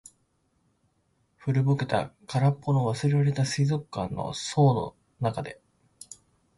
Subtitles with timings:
[1.37, 5.61] 古ぼけた、空っぽの、忘れられた水族館の槽の中で。